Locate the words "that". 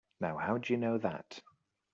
0.97-1.43